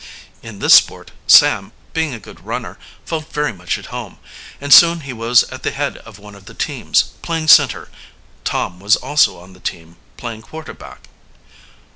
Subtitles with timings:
[0.41, 4.17] In this sport, Sam, being a good runner, felt very much at home,
[4.59, 7.87] and soon he was at the head of one of the teams, playing center.
[8.43, 11.07] Tom was also on the team, playing quarterback.